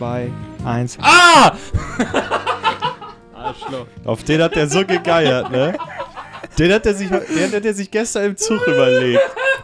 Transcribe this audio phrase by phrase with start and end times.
[0.00, 0.30] zwei,
[0.64, 0.96] eins.
[1.02, 1.52] Ah!
[3.34, 3.86] Arschloch.
[4.06, 5.74] Auf den hat der so gegeiert, ne?
[6.58, 9.20] Den hat er sich, den hat er sich gestern im Zug überlegt.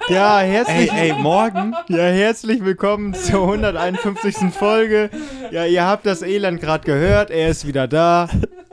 [0.09, 1.75] Ja, Ey, herzlich, ey, morgen.
[1.89, 4.53] ja, herzlich willkommen zur 151.
[4.53, 5.09] Folge.
[5.53, 8.29] Ja, ihr habt das Elend gerade gehört, er ist wieder da.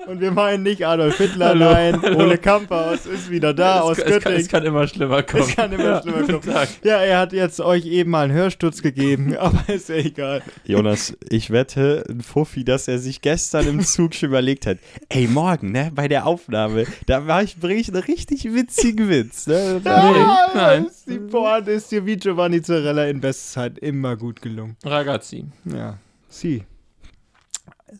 [0.07, 2.01] Und wir meinen nicht Adolf Hitler, Hallo, nein.
[2.01, 2.19] hallo.
[2.25, 4.41] Ole Kamphaus ist wieder da aus es, kann, es, kann, Göttingen.
[4.41, 5.43] es kann immer schlimmer kommen.
[5.43, 6.41] Es kann immer Ja, schlimmer kommen.
[6.41, 6.69] Tag.
[6.83, 10.41] Ja, er hat jetzt euch eben mal einen Hörsturz gegeben, aber ist ja egal.
[10.65, 14.77] Jonas, ich wette, ein Fuffi, dass er sich gestern im Zug schon überlegt hat.
[15.09, 19.81] Ey, morgen, ne, bei der Aufnahme, da ich, bring ich einen richtig witzigen Witz, ne?
[19.85, 20.87] Ja, nein.
[21.07, 24.75] die Pointe ist dir wie Giovanni Zarella in Bestzeit immer gut gelungen.
[24.83, 25.45] Ragazzi.
[25.65, 26.63] Ja, sie.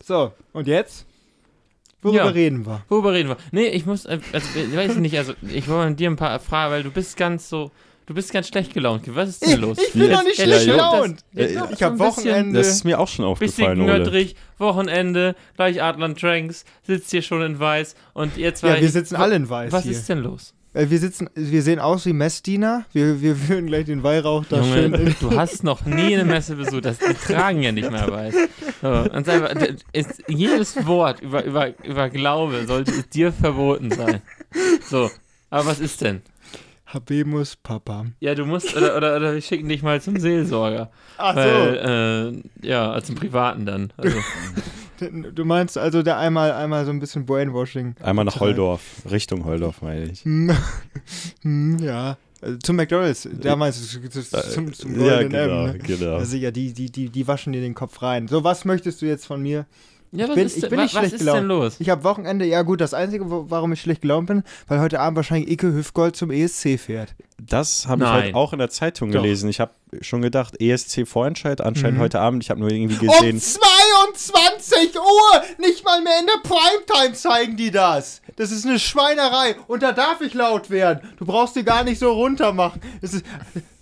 [0.02, 1.06] So, und jetzt?
[2.04, 2.30] Worüber Ja.
[2.30, 2.82] reden wir?
[2.88, 3.36] Worüber reden wir?
[3.50, 6.70] Nee, ich muss, äh, also, ich weiß nicht, also, ich wollte dir ein paar fragen,
[6.72, 7.70] weil du bist ganz so,
[8.06, 9.02] du bist ganz schlecht gelaunt.
[9.14, 9.78] Was ist denn Ich, los?
[9.78, 11.24] ich bin doch nicht schlecht gelaunt.
[11.32, 12.58] das- Äh, ich so habe bisschen- Wochenende.
[12.58, 13.94] Das ist mir auch schon Bisschen aufgefallen, Ole.
[13.94, 18.76] knöttrig, Wochenende, gleich Adland Tranks, sitzt hier schon in weiß und ihr zwei.
[18.76, 19.92] ja, wir sitzen alle in Weiß Was hier.
[19.92, 20.52] ist denn los?
[20.74, 22.84] Äh, wir sitzen, wir sehen aus wie Messdiener.
[22.92, 25.16] Wir, wir führen gleich den Weihrauch da schön Junge, in.
[25.20, 26.84] du hast noch nie eine Messe besucht.
[26.84, 28.34] Das, die tragen ja nicht mehr weiß.
[28.82, 29.54] So, einfach,
[29.92, 34.20] ist, jedes Wort über, über, über Glaube sollte es dir verboten sein.
[34.88, 35.10] So,
[35.48, 36.22] aber was ist denn?
[36.86, 38.06] Habemus Papa.
[38.20, 40.90] Ja, du musst, oder, oder, oder wir schicken dich mal zum Seelsorger.
[41.16, 43.92] Ach Weil, äh, ja, also zum Privaten dann.
[43.96, 44.18] Also,
[45.10, 47.94] Du meinst also der einmal, einmal so ein bisschen Brainwashing.
[48.00, 50.24] Einmal nach Holdorf, Richtung Holdorf, meine ich.
[50.24, 50.50] Hm,
[51.42, 52.16] hm, ja.
[52.40, 53.98] Also zum McDonalds, damals
[54.52, 55.72] zum, zum ja, Golden genau, M.
[55.72, 55.78] Ne?
[55.78, 56.16] genau.
[56.16, 58.28] Also ja, die, die, die, die waschen dir den Kopf rein.
[58.28, 59.66] So, was möchtest du jetzt von mir?
[60.14, 61.38] Ja, was bin- ist, ich denn- bin wa- nicht was schlecht ist gelaunt.
[61.40, 61.76] denn los?
[61.78, 65.00] Ich habe Wochenende, ja gut, das Einzige, wo, warum ich schlecht gelaunt bin, weil heute
[65.00, 67.14] Abend wahrscheinlich Ike Hüfgold zum ESC fährt.
[67.40, 68.22] Das habe ich Nein.
[68.26, 69.20] heute auch in der Zeitung Doch.
[69.20, 69.50] gelesen.
[69.50, 72.02] Ich habe schon gedacht, ESC-Vorentscheid, anscheinend Mhm.
[72.02, 72.42] heute Abend.
[72.42, 73.40] Ich habe nur irgendwie Um gesehen.
[73.40, 75.42] 22 Uhr!
[75.58, 78.22] Nicht mal mehr in der Primetime zeigen die das.
[78.36, 79.56] Das ist eine Schweinerei.
[79.66, 81.00] Und da darf ich laut werden.
[81.18, 82.80] Du brauchst die gar nicht so runter machen.
[83.02, 83.24] Es ist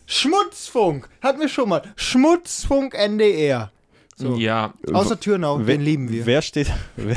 [0.06, 1.08] Schmutzfunk.
[1.22, 1.82] Hatten wir schon mal.
[1.96, 3.70] Schmutzfunk NDR.
[4.22, 4.36] So.
[4.36, 6.24] Ja, Außer Türnau, Wer- den lieben wir.
[6.26, 7.16] Wer steht, wer,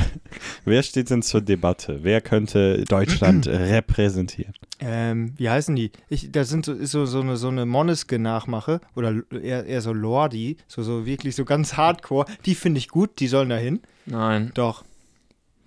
[0.66, 2.00] wer steht denn zur Debatte?
[2.04, 4.54] Wer könnte Deutschland repräsentieren?
[4.80, 5.92] Ähm, wie heißen die?
[6.10, 9.94] Ich, das sind so, ist so, so eine, so eine Moneske-Nachmache oder eher, eher so
[9.94, 12.26] Lordi, so, so wirklich so ganz hardcore.
[12.46, 13.80] Die finde ich gut, die sollen da hin.
[14.06, 14.52] nein.
[14.54, 14.84] Doch.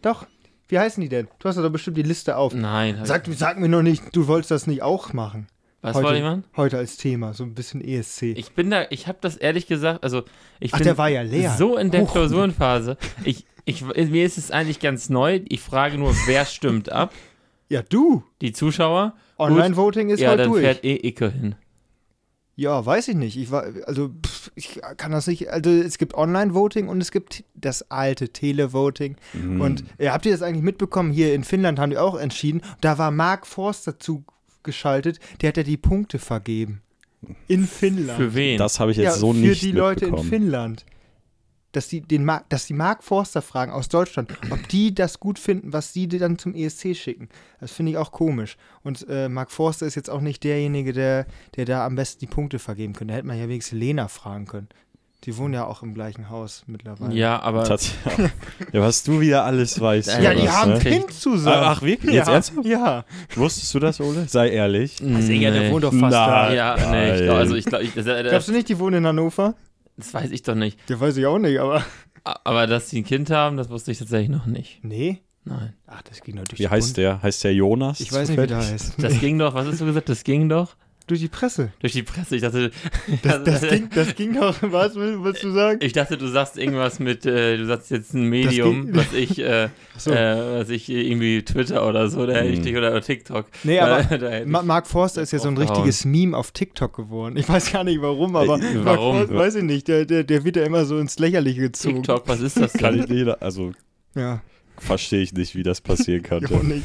[0.02, 0.26] Doch.
[0.68, 1.28] Wie heißen die denn?
[1.38, 2.52] Du hast doch bestimmt die Liste auf.
[2.54, 2.98] Nein.
[3.04, 5.46] Sag, sag mir noch nicht, du wolltest das nicht auch machen.
[5.80, 6.44] Was heute, wollte ich machen?
[6.56, 8.22] Heute als Thema, so ein bisschen ESC.
[8.36, 10.24] Ich bin da, ich habe das ehrlich gesagt, also
[10.58, 11.54] ich Ach, bin der war ja leer.
[11.56, 12.12] so in der Huch.
[12.12, 12.96] Klausurenphase.
[13.24, 15.40] Ich, ich, mir ist es eigentlich ganz neu.
[15.48, 17.12] Ich frage nur, wer stimmt ab?
[17.68, 18.24] Ja, du.
[18.40, 19.14] Die Zuschauer?
[19.38, 20.62] Online-Voting ist ja, heute dann durch.
[20.62, 21.54] fährt eh Icke hin.
[22.56, 23.36] Ja, weiß ich nicht.
[23.36, 25.48] Ich war, also, pff, ich kann das nicht.
[25.50, 29.16] Also, es gibt Online-Voting und es gibt das alte Televoting.
[29.32, 29.60] Mhm.
[29.60, 31.12] Und ja, habt ihr das eigentlich mitbekommen?
[31.12, 32.62] Hier in Finnland haben die auch entschieden.
[32.80, 34.00] Da war Mark Forster
[34.58, 35.18] zugeschaltet.
[35.40, 36.82] Der hat ja die Punkte vergeben.
[37.48, 38.18] In Finnland.
[38.18, 38.58] Für wen?
[38.58, 40.18] Das habe ich jetzt ja, so für nicht die Leute in.
[40.18, 40.84] Finnland.
[41.72, 45.38] Dass die, den Mark, dass die Mark Forster fragen aus Deutschland, ob die das gut
[45.38, 47.28] finden, was dir dann zum ESC schicken.
[47.60, 48.56] Das finde ich auch komisch.
[48.82, 51.26] Und äh, Mark Forster ist jetzt auch nicht derjenige, der,
[51.56, 53.12] der da am besten die Punkte vergeben könnte.
[53.12, 54.68] Da hätte man ja wenigstens Lena fragen können.
[55.24, 57.12] Die wohnen ja auch im gleichen Haus mittlerweile.
[57.12, 57.92] ja, aber Tats-
[58.72, 60.20] ja, was du wieder alles weißt.
[60.22, 60.76] Ja, die haben ne?
[60.76, 61.56] ein Kind zusammen.
[61.64, 62.14] Ach, wirklich?
[62.14, 62.34] Jetzt ja.
[62.34, 62.64] ernsthaft?
[62.66, 63.04] Ja.
[63.34, 64.28] Wusstest du das, Ole?
[64.28, 65.02] Sei ehrlich.
[65.02, 65.72] Also, ja, der Nee.
[65.72, 66.46] wohnt doch fast da.
[66.46, 66.56] Nein.
[66.56, 69.06] Ja, nee, ich glaub, also ich glaube, das, das, Glaubst du nicht, die wohnen in
[69.06, 69.54] Hannover?
[69.96, 70.78] das weiß ich doch nicht.
[70.88, 71.82] Der weiß ich auch nicht, aber.
[72.22, 74.84] Aber dass die ein Kind haben, das wusste ich tatsächlich noch nicht.
[74.84, 75.22] Nee?
[75.44, 75.72] Nein.
[75.88, 77.22] Ach, das ging doch durch Wie heißt Bund- der?
[77.22, 77.98] Heißt der Jonas?
[78.00, 79.02] Ich weiß nicht, wie der heißt.
[79.02, 80.08] Das ging doch, was hast du gesagt?
[80.10, 80.76] Das ging doch
[81.08, 81.72] Durch die Presse.
[81.80, 82.36] durch die Presse.
[82.36, 82.70] Ich dachte,
[83.22, 84.54] Das, das, ging, das ging doch.
[84.62, 85.80] Was will- willst du sagen?
[85.82, 89.68] ich dachte, du sagst irgendwas mit, äh, du sagst jetzt ein Medium, was ich, äh,
[89.98, 90.12] so.
[90.12, 92.62] äh, was ich irgendwie Twitter oder so, da hätte ich Mhm.
[92.64, 93.46] dich oder, oder TikTok.
[93.64, 96.36] Nee, aber Da- da hätte ich- Ma Mark Forster ist ja so ein richtiges Meme
[96.36, 97.36] auf TikTok geworden.
[97.36, 99.16] Ich weiß gar nicht warum, aber Äh, Mark warum?
[99.16, 101.96] Forster, weiß ich nicht, der, der, der wird ja immer so ins Lächerliche gezogen.
[102.02, 103.04] TikTok, was ist das Kann denn?
[103.04, 103.72] ich nicht, also
[104.14, 104.42] Ja,
[104.80, 106.54] verstehe ich nicht, wie das passieren ich konnte.
[106.54, 106.84] auch nicht.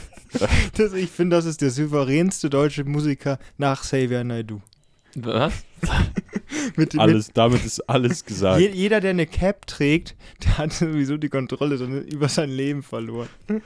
[0.76, 4.62] Das, ich finde, das ist der souveränste deutsche Musiker nach Xavier Naidoo.
[5.16, 5.54] Was?
[6.76, 8.60] Mit, Alles, damit ist alles mit, gesagt.
[8.62, 13.28] je, jeder, der eine Cap trägt, der hat sowieso die Kontrolle über sein Leben verloren.
[13.48, 13.60] Nee.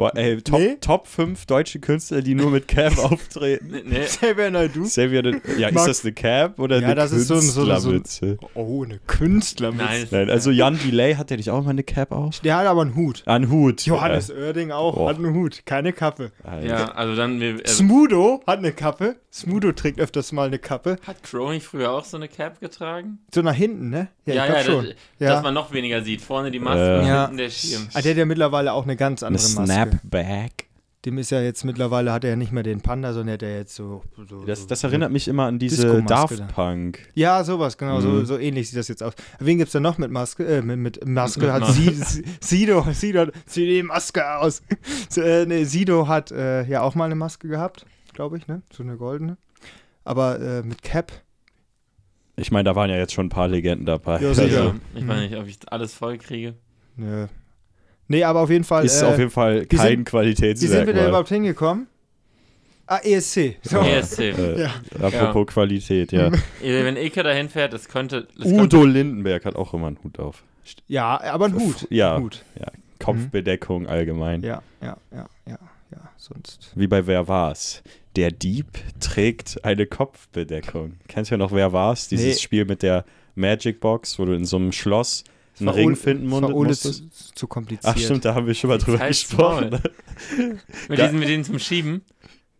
[0.00, 0.76] Boah, ey, Top, Nee?
[0.80, 3.68] Top 5 deutsche Künstler, die nur mit Cap auftreten.
[3.70, 4.04] Nee, nee.
[4.06, 4.84] Xavier Naidoo?
[4.84, 7.40] Xavier, de- ja, ist Max- das eine Cap oder Ja, eine das ist so ein-
[7.42, 8.38] so- so- Künstlermütze?
[8.54, 9.72] Oh, eine Künstler.
[9.72, 10.06] Nein.
[10.10, 12.40] Nein, also Jan Delay, hat der nicht auch mal eine Cap auf?
[12.40, 13.24] Der hat aber einen Hut.
[13.26, 13.82] Einen Hut.
[13.84, 15.10] Johannes Oerding auch Boah.
[15.10, 16.32] hat einen Hut, keine Kappe.
[16.44, 16.66] Alter.
[16.66, 17.38] Ja, also dann.
[17.38, 19.16] Wir, also, Smudo hat eine Kappe.
[19.32, 20.96] Smudo trägt öfters mal eine Kappe.
[21.06, 23.18] hat Crow nicht früher auch so eine Cap getragen?
[23.32, 24.08] So nach hinten, ne?
[24.24, 24.84] Ja, ich glaub schon.
[24.86, 25.34] dass, Ja.
[25.34, 26.20] dass man noch weniger sieht.
[26.20, 26.98] Vorne die Maske Äh.
[27.00, 27.22] und Ja.
[27.26, 27.86] hinten der Schirm.
[27.94, 29.72] Ah, der hat ja mittlerweile auch eine ganz Eine andere Maske.
[29.90, 30.66] Snapback.
[31.06, 33.56] Dem ist ja jetzt mittlerweile, hat er ja nicht mehr den Panda, sondern hat er
[33.56, 34.02] jetzt so.
[34.28, 36.44] so Das, so, das erinnert mich immer an diese Daft da.
[36.44, 37.08] Punk.
[37.14, 38.02] Ja, sowas, genau.
[38.02, 38.26] So, Mhm.
[38.26, 39.14] so ähnlich sieht das jetzt aus.
[39.38, 40.44] Wen gibt's denn noch mit Maske?
[40.44, 41.66] Äh, mit, mit Maske Mit hat.
[41.72, 44.60] Sie- Sido, Sido, zieh die Maske aus.
[45.08, 48.60] So, äh, nee, Sido hat äh, ja auch mal eine Maske gehabt, glaube ich, ne?
[48.70, 49.38] So eine goldene.
[50.04, 51.12] Aber äh, mit Cap.
[52.36, 54.20] Ich meine, da waren ja jetzt schon ein paar Legenden dabei.
[54.20, 54.60] Ja, sicher.
[54.60, 56.54] Also, ich weiß nicht, ob ich alles voll kriege.
[56.96, 57.26] Nö.
[58.10, 58.84] Nee, aber auf jeden Fall.
[58.84, 60.78] Ist äh, auf jeden Fall wie kein sind- Wie Qualitätsmerkmal.
[60.78, 61.86] sind wir da überhaupt hingekommen?
[62.86, 63.56] Ah, ESC.
[63.62, 63.78] So.
[63.82, 64.18] ESC.
[64.18, 64.70] Äh, Ja.
[65.00, 66.32] Apropos Qualität, ja.
[66.60, 68.26] Wenn Ike dahin fährt, das könnte.
[68.36, 70.42] Das könnte Udo Lindenberg hat auch immer einen Hut auf.
[70.88, 71.86] Ja, aber ein Hut.
[71.90, 72.18] Ja.
[72.18, 72.44] Hut.
[72.98, 74.42] Kopfbedeckung allgemein.
[74.42, 75.58] Ja, ja, ja, ja,
[75.92, 76.10] ja.
[76.18, 76.72] Sonst.
[76.74, 77.82] Wie bei Wer war's?
[78.16, 78.66] Der Dieb
[79.00, 80.94] trägt eine Kopfbedeckung.
[81.08, 82.08] Kennst du ja noch Wer war's?
[82.08, 82.40] Dieses Nee.
[82.42, 83.04] Spiel mit der
[83.36, 85.24] Magic Box, wo du in so einem Schloss
[85.60, 87.04] einen War Ring Ole- finden musstest.
[87.12, 87.94] zu, zu kompliziert.
[87.96, 89.70] Ach stimmt, da haben wir schon mal drüber gesprochen.
[90.88, 92.02] Mit, Da- diesen, mit denen zum Schieben.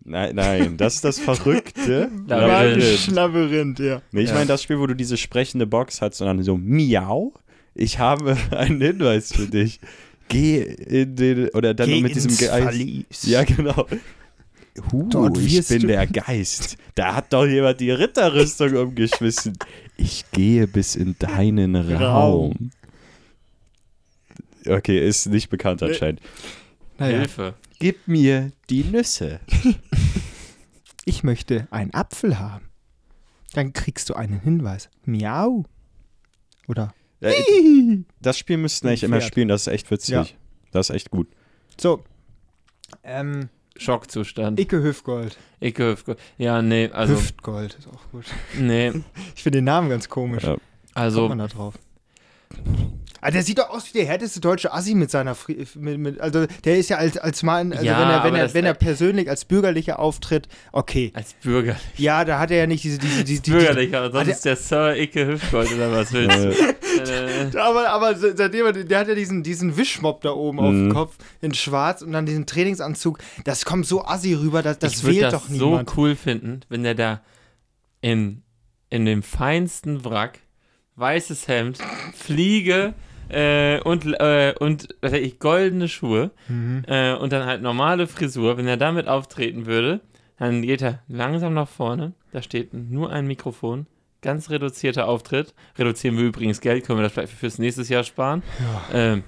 [0.02, 3.06] Nein, nein, das ist das verrückte Labyrinth.
[3.11, 3.79] Labyrinth.
[3.81, 4.00] Ja.
[4.12, 4.35] Nee, ich Ja.
[4.35, 7.35] meine das Spiel, wo du diese sprechende Box hast und dann so Miau.
[7.75, 9.79] Ich habe einen Hinweis für dich.
[10.29, 12.62] Geh in den oder dann Geh mit diesem Geist.
[12.62, 13.05] Verlies.
[13.25, 13.87] Ja, genau.
[14.93, 16.76] Huh, Dort ich bin du- der Geist.
[16.94, 19.58] Da hat doch jemand die Ritterrüstung umgeschmissen.
[19.97, 22.70] Ich gehe bis in deinen Raum.
[24.66, 26.20] Okay, ist nicht bekannt anscheinend.
[26.98, 27.54] Naja, Hilfe.
[27.78, 29.40] Gib mir die Nüsse.
[31.04, 32.68] ich möchte einen Apfel haben.
[33.52, 34.90] Dann kriegst du einen Hinweis.
[35.04, 35.64] Miau.
[36.68, 36.94] Oder?
[37.20, 37.32] Äh,
[38.20, 40.14] das Spiel müssten eigentlich immer spielen, das ist echt witzig.
[40.14, 40.26] Ja.
[40.72, 41.28] Das ist echt gut.
[41.78, 42.04] So.
[43.02, 44.60] Ähm, Schockzustand.
[44.60, 45.38] Icke Hüftgold.
[45.60, 46.18] Icke Hüftgold.
[46.38, 47.14] Ja, nee, also.
[47.14, 48.26] Hüftgold ist auch gut.
[48.58, 48.92] Nee,
[49.34, 50.44] Ich finde den Namen ganz komisch.
[50.44, 50.56] Ja.
[50.94, 51.20] also.
[51.20, 51.78] Kommt man da drauf?
[53.22, 55.34] Ah, der sieht doch aus wie der härteste deutsche Assi mit seiner.
[55.34, 58.34] Fri mit, mit, also, der ist ja als, als Mann, also Ja, wenn, er, wenn,
[58.34, 61.12] er, wenn er persönlich als Bürgerlicher auftritt, okay.
[61.14, 61.76] Als Bürger.
[61.96, 62.99] Ja, da hat er ja nicht diese.
[62.99, 66.50] diese, diese, Bürgerlicher, aber sonst ist der Sir Icke Hüftgold oder was willst du?
[66.50, 70.70] Äh, Aber, aber se- seitdem er, der hat ja diesen, diesen Wischmopp da oben auf
[70.70, 70.93] dem Mhm.
[70.93, 73.19] Kopf in schwarz und dann diesen Trainingsanzug.
[73.44, 75.96] Das kommt so assi rüber, das, das ich würde wählt das doch so niemand.
[75.96, 77.20] cool finden, wenn der da
[78.00, 78.43] in,
[78.88, 80.40] in dem feinsten Wrack,
[80.96, 81.78] weißes Hemd,
[82.14, 82.94] Fliege
[83.30, 86.84] äh, und, äh, und was weiß ich, goldene Schuhe Mhm.
[86.86, 90.00] äh, und dann halt normale Frisur, wenn er damit auftreten würde,
[90.38, 93.86] dann geht er langsam nach vorne, da steht nur ein Mikrofon,
[94.22, 95.54] ganz reduzierter Auftritt.
[95.78, 98.42] Reduzieren wir übrigens Geld, können wir das vielleicht fürs nächste Jahr sparen.
[98.92, 99.22] Ähm,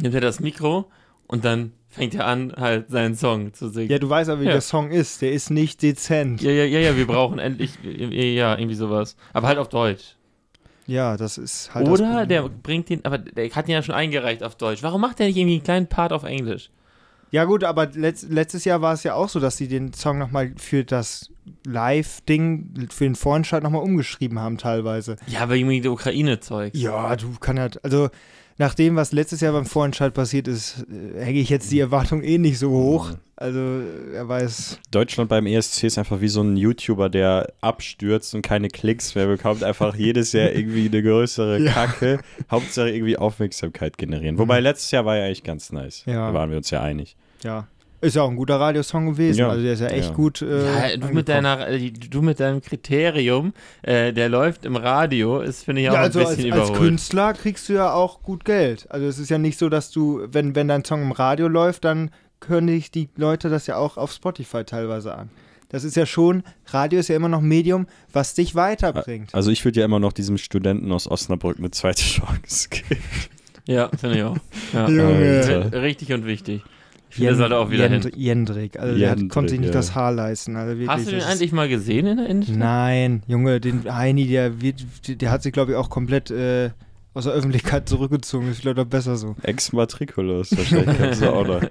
[0.00, 0.90] nimmt er das Mikro
[1.26, 3.90] und dann fängt er an, halt seinen Song zu singen.
[3.90, 4.52] Ja, du weißt aber, wie Ja.
[4.52, 5.22] der Song ist.
[5.22, 6.40] Der ist nicht dezent.
[6.40, 9.16] Ja, ja, ja, ja, wir brauchen endlich, ja, irgendwie sowas.
[9.32, 10.16] Aber halt auf Deutsch.
[10.90, 11.88] Ja, das ist halt.
[11.88, 14.82] Oder der bringt den, aber der hat ihn ja schon eingereicht auf Deutsch.
[14.82, 16.70] Warum macht der nicht irgendwie einen kleinen Part auf Englisch?
[17.30, 20.18] Ja, gut, aber letzt, letztes Jahr war es ja auch so, dass sie den Song
[20.18, 21.30] nochmal für das
[21.64, 25.14] Live-Ding, für den Vorentscheid nochmal umgeschrieben haben, teilweise.
[25.28, 26.74] Ja, aber irgendwie der Ukraine-Zeug.
[26.74, 27.84] Ja, du kann halt.
[27.84, 28.08] Also,
[28.60, 30.84] nach dem, was letztes Jahr beim Vorentscheid passiert ist,
[31.16, 33.12] äh, hänge ich jetzt die Erwartung eh nicht so hoch.
[33.34, 33.58] Also,
[34.14, 34.78] er weiß.
[34.90, 39.26] Deutschland beim ESC ist einfach wie so ein YouTuber, der abstürzt und keine Klicks mehr
[39.28, 39.64] bekommt.
[39.64, 41.72] Einfach jedes Jahr irgendwie eine größere Ja.
[41.72, 42.20] Kacke.
[42.50, 44.36] Hauptsache irgendwie Aufmerksamkeit generieren.
[44.36, 46.02] Wobei letztes Jahr war ja eigentlich ganz nice.
[46.04, 46.28] Ja.
[46.28, 47.16] Da waren wir uns ja einig.
[47.42, 47.66] Ja.
[48.02, 49.40] Ist ja auch ein guter Radiosong gewesen.
[49.40, 49.50] Ja.
[49.50, 50.14] Also, der ist ja echt Ja.
[50.14, 50.40] gut.
[50.40, 53.52] Äh, Ja, du mit, deiner, äh, du mit deinem Kriterium,
[53.82, 56.68] äh, der läuft im Radio, ist, finde ich, auch Ja, also ein als, bisschen als
[56.70, 56.88] überholt.
[56.88, 58.86] Künstler kriegst du ja auch gut Geld.
[58.90, 61.84] Also es ist ja nicht so, dass du, wenn, wenn dein Song im Radio läuft,
[61.84, 62.10] dann
[62.46, 65.28] hören dich die Leute das ja auch auf Spotify teilweise an.
[65.68, 66.42] Das ist ja schon,
[66.72, 69.34] Radio ist ja immer noch ein Medium, was dich weiterbringt.
[69.34, 73.00] Also ich würde ja immer noch diesem Studenten aus Osnabrück eine zweite Chance geben.
[73.66, 74.36] Ja, finde ich auch.
[74.72, 74.88] Ja.
[74.88, 75.70] Junge.
[75.82, 76.62] Richtig und wichtig.
[77.10, 78.12] Ich finde, der sollte auch wieder Jend, hin.
[78.16, 79.72] Jendrik, also der hat, Jendrik, konnte sich nicht ja.
[79.74, 80.56] das Haar leisten.
[80.56, 82.56] Also wirklich, Hast du den ist- eigentlich mal gesehen in der Innenstadt?
[82.56, 84.84] Nein, Junge, den Heini, der, wird,
[85.20, 86.70] der hat sich, glaube ich, auch komplett äh,
[87.12, 88.48] aus der Öffentlichkeit zurückgezogen.
[88.50, 89.34] Ist vielleicht auch besser so.
[89.42, 91.62] Ex-Matriculus, wahrscheinlich kannst du auch noch.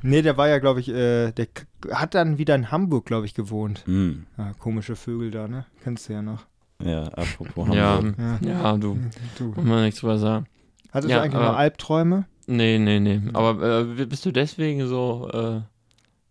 [0.00, 1.48] Nee, der war ja, glaube ich, äh, der
[1.90, 3.82] hat dann wieder in Hamburg, glaube ich, gewohnt.
[3.86, 4.26] Hm.
[4.36, 5.66] Ah, komische Vögel da, ne?
[5.82, 6.46] Kennst du ja noch.
[6.80, 8.14] Ja, apropos Ja, Hamburg.
[8.42, 8.48] Ja.
[8.48, 8.96] ja, du.
[9.38, 9.46] Du.
[9.56, 10.46] Muss man nichts drüber sagen.
[10.92, 12.26] Hattest Ja, du eigentlich aber- mal Albträume?
[12.48, 13.20] Nee, nee, nee.
[13.34, 15.60] Aber äh, bist du deswegen so, äh,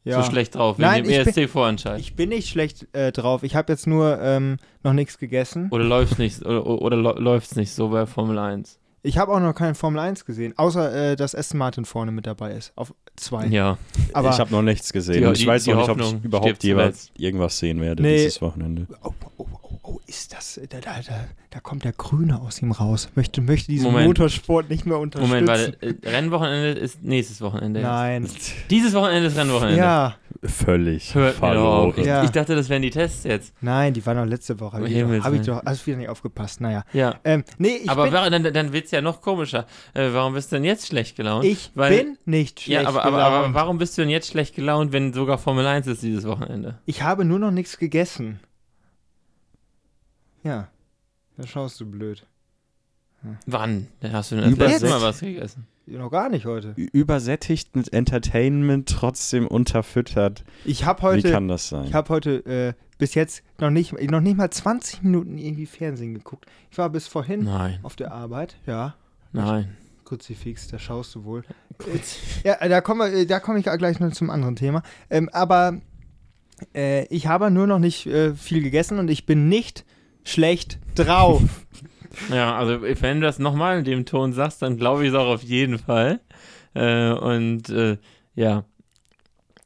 [0.10, 0.22] Ja.
[0.24, 2.00] so schlecht drauf, Nein, wegen dem ich bin- ESC-Vorentscheid?
[2.00, 3.44] Ich bin nicht schlecht äh, drauf.
[3.44, 5.70] Ich habe jetzt nur ähm, noch nichts gegessen.
[5.72, 8.80] Oder läuft's nicht, oder, oder läuft's nicht so bei Formel 1?
[9.04, 12.26] Ich habe auch noch keine Formel 1 gesehen, außer äh, dass Aston Martin vorne mit
[12.26, 12.74] dabei ist.
[12.76, 13.46] Auf zwei.
[13.46, 13.78] Ja.
[14.14, 15.24] Aber ich habe noch nichts gesehen.
[15.24, 18.18] Die- ich die- weiß die auch nicht, ob ich überhaupt jeweils irgendwas sehen werde Nee.
[18.18, 18.88] dieses Wochenende.
[19.04, 20.60] oh, oh, oh, oh, ist das.
[20.70, 23.10] Da, da, da, da kommt der Grüne aus ihm raus.
[23.16, 24.08] Möchte, möchte diesen Moment.
[24.08, 25.30] Motorsport nicht mehr unterstützen.
[25.46, 25.78] Moment, warte.
[25.82, 27.80] Äh, Rennwochenende ist nächstes Wochenende.
[27.80, 27.88] jetzt.
[27.90, 28.28] Nein.
[28.70, 29.78] Dieses Wochenende ist Rennwochenende.
[29.80, 31.94] Ja, Völlig Hört mir doch auf.
[31.94, 31.94] verloren.
[31.98, 32.24] Ich, Ja.
[32.24, 33.54] ich dachte, das wären die Tests jetzt.
[33.60, 34.78] nein, die waren noch letzte Woche.
[34.78, 36.62] Habe ich, doch- hab ich doch hast wieder nicht aufgepasst.
[36.62, 36.84] Naja.
[36.94, 37.16] Ja.
[37.24, 39.66] Ähm, nee, ich aber bin, wa- dann, dann wird's ja noch komischer.
[39.96, 41.44] Äh, warum bist du denn jetzt schlecht gelaunt?
[41.44, 43.56] ich weil- bin nicht schlecht ja, aber, aber, aber gelaunt.
[43.56, 46.78] warum bist du denn jetzt schlecht gelaunt, wenn sogar Formel 1 ist dieses Wochenende?
[46.86, 48.40] Ich habe nur noch nichts gegessen.
[50.48, 50.70] Ja.
[51.36, 52.26] Da schaust du blöd.
[53.46, 53.88] Wann?
[54.00, 55.68] Da hast du denn das letzte Mal was gegessen?
[55.88, 56.74] Noch gar nicht heute.
[56.76, 60.44] Übersättigt mit Entertainment, trotzdem unterfüttert.
[60.66, 61.86] Ich habe Wie heute, kann das sein?
[61.86, 66.14] ich habe heute äh, bis jetzt noch nicht, noch nicht mal 20 Minuten irgendwie Fernsehen
[66.14, 66.46] geguckt.
[66.72, 68.58] Ich war bis vorhin Nein, auf der Arbeit.
[68.66, 68.96] Ja.
[69.34, 69.76] nein.
[70.06, 71.44] Kruzifix, da schaust du wohl.
[71.80, 72.02] Gut.
[72.46, 74.82] Ja, äh, da komme äh, da komm ich gleich noch zum anderen Thema.
[75.10, 75.82] Ähm, aber
[76.74, 79.86] äh, ich habe nur noch nicht äh, viel gegessen und ich bin nicht
[80.28, 81.42] schlecht drauf.
[82.34, 85.28] Ja, also wenn du das nochmal in dem Ton sagst, dann glaube ich es auch
[85.28, 86.20] auf jeden Fall.
[86.74, 87.98] Äh, und äh,
[88.34, 88.64] ja.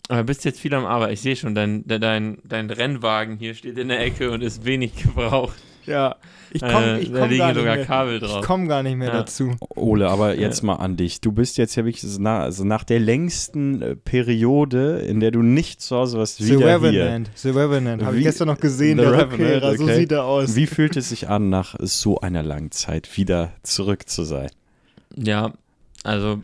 [0.10, 1.14] Aber bist jetzt viel am Arbeit.
[1.14, 4.66] Ich sehe schon, dein, de- dein, dein Rennwagen hier steht in der Ecke und ist
[4.66, 5.56] wenig gebraucht.
[5.92, 6.16] Ja.
[6.54, 9.14] Ich komme Äh, komm gar, nicht mehr- Kabel ich komm gar nicht mehr Ja.
[9.20, 9.52] dazu.
[9.76, 11.22] Ole, aber jetzt mal an dich.
[11.22, 15.32] Du bist jetzt ja wirklich so nach, also nach der längsten äh, Periode, in der
[15.32, 16.68] du nicht zu Hause warst, The wieder hier.
[16.68, 17.32] Revenant.
[17.36, 18.04] The Revenant.
[18.04, 19.78] Habe ich gestern noch gesehen, The der Revenant, Rückkehrer.
[19.78, 19.96] So okay.
[19.96, 20.56] sieht er aus.
[20.56, 24.50] Wie fühlt es sich an, nach so einer langen Zeit wieder zurück zu sein?
[25.16, 25.54] Ja,
[26.04, 26.42] also,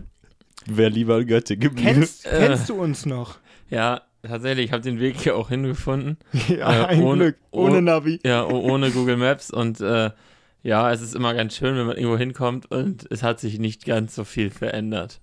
[0.69, 1.93] Wer lieber Götte geblieben?
[2.01, 2.45] Kennst, Äh.
[2.47, 3.37] kennst du uns noch?
[3.69, 6.17] ja, tatsächlich, ich habe den Weg hier auch hingefunden.
[6.49, 7.37] Ja, Äh, ein ohne- Glück.
[7.51, 8.19] Ohne oh- Navi.
[8.23, 10.11] Ja, o- ohne Google Maps und äh,
[10.63, 13.85] ja, es ist immer ganz schön, wenn man irgendwo hinkommt und es hat sich nicht
[13.85, 15.21] ganz so viel verändert.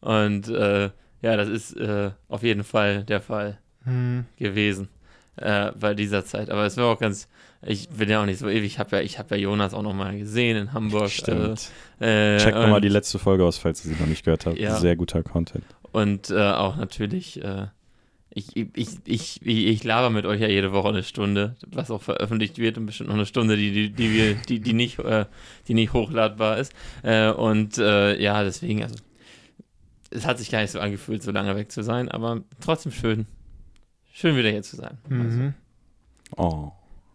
[0.00, 0.90] Und äh,
[1.22, 4.24] ja, das ist äh, auf jeden Fall der Fall Hm.
[4.36, 4.88] gewesen
[5.36, 6.50] äh, bei dieser Zeit.
[6.50, 7.28] Aber es war auch ganz,
[7.66, 9.82] ich bin ja auch nicht so ewig, ich habe ja, ich habe ja Jonas auch
[9.82, 11.10] noch mal gesehen in Hamburg.
[11.10, 11.70] Stimmt.
[12.00, 14.58] Äh, äh, Checkt nochmal die letzte Folge aus, falls ihr sie noch nicht gehört habt.
[14.58, 14.76] Ja.
[14.76, 15.64] Sehr guter Content.
[15.92, 17.66] Und äh, auch natürlich, äh,
[18.30, 22.02] ich, ich, ich, ich, ich laber mit euch ja jede Woche eine Stunde, was auch
[22.02, 25.26] veröffentlicht wird und bestimmt noch eine Stunde, die, die, die wir, die, die nicht, äh,
[25.66, 26.72] die nicht hochladbar ist.
[27.02, 28.96] Äh, und äh, ja, deswegen, also
[30.10, 33.26] es hat sich gar nicht so angefühlt, so lange weg zu sein, aber trotzdem schön.
[34.12, 34.98] Schön wieder hier zu sein.
[35.08, 35.54] Mhm.
[36.36, 36.72] Oh.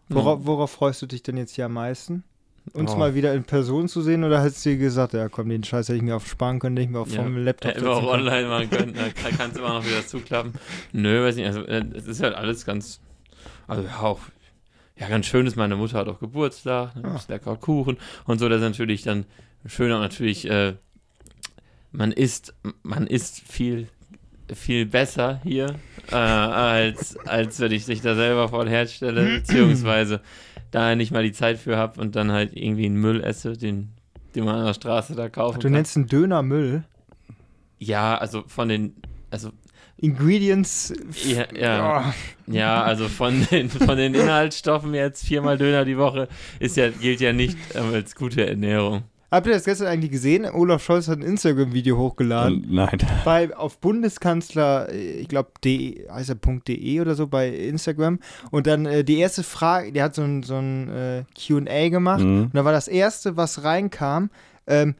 [0.08, 2.24] Worauf, worauf freust du dich denn jetzt hier am meisten?
[2.72, 2.96] Uns Oh.
[2.96, 5.88] mal wieder in Person zu sehen oder hast du dir gesagt, ja komm, den Scheiß
[5.88, 7.22] hätte ich mir aufsparen können, den ich mir auf Ja.
[7.22, 10.04] vom Laptop Hätten wir auch online machen können, da kann- kannst du immer noch wieder
[10.06, 10.54] zuklappen.
[10.92, 13.00] Nö, weiß nicht, also äh, es ist halt alles ganz,
[13.68, 14.20] also ja, auch,
[14.98, 17.08] ja, ganz schön ist, meine Mutter hat auch Geburtstag, dann Ah.
[17.10, 19.26] gibt's lecker Kuchen und so, das ist natürlich dann
[19.66, 20.72] schön und natürlich, äh,
[21.92, 23.88] man isst, man isst viel,
[24.52, 25.74] viel besser hier,
[26.10, 30.20] äh, als, als wenn ich sich da selber voll herstelle, beziehungsweise
[30.74, 33.90] da nicht mal die Zeit für habe und dann halt irgendwie einen Müll esse, den,
[34.34, 35.72] den man an der Straße da kaufen Ach, du kann.
[35.72, 36.82] nennst einen Döner Müll?
[37.78, 38.96] Ja, also von den,
[39.30, 39.50] also
[39.96, 40.92] Ingredients.
[41.24, 42.04] Ja, ja.
[42.08, 42.52] Oh.
[42.52, 46.28] Ja, also von den, von den Inhaltsstoffen jetzt viermal Döner die Woche
[46.58, 49.04] ist ja, gilt ja nicht als gute Ernährung.
[49.34, 50.44] Habt ihr das gestern eigentlich gesehen?
[50.44, 52.66] Olaf Scholz hat ein Instagram-Video hochgeladen.
[52.70, 52.98] Nein.
[53.24, 58.20] bei, auf Bundeskanzler, ich glaube, heißt er .de oder so bei Instagram.
[58.52, 62.22] Und dann äh, die erste Frage, der hat so ein, so ein äh, QA gemacht.
[62.22, 62.44] Mhm.
[62.44, 64.30] Und da war das erste, was reinkam,
[64.68, 64.94] ähm,